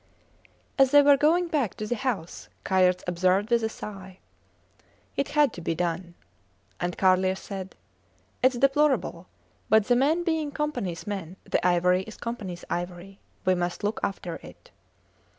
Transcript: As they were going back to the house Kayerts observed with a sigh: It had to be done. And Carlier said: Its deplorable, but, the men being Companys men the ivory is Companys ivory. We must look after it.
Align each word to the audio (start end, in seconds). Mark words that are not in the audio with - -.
As 0.79 0.89
they 0.89 1.03
were 1.03 1.15
going 1.15 1.47
back 1.47 1.75
to 1.75 1.85
the 1.85 1.93
house 1.95 2.49
Kayerts 2.63 3.03
observed 3.05 3.51
with 3.51 3.61
a 3.61 3.69
sigh: 3.69 4.17
It 5.15 5.27
had 5.37 5.53
to 5.53 5.61
be 5.61 5.75
done. 5.75 6.15
And 6.79 6.97
Carlier 6.97 7.35
said: 7.35 7.75
Its 8.41 8.57
deplorable, 8.57 9.27
but, 9.69 9.85
the 9.85 9.95
men 9.95 10.23
being 10.23 10.51
Companys 10.51 11.05
men 11.05 11.35
the 11.43 11.63
ivory 11.63 12.01
is 12.05 12.17
Companys 12.17 12.63
ivory. 12.67 13.19
We 13.45 13.53
must 13.53 13.83
look 13.83 13.99
after 14.01 14.37
it. 14.41 14.71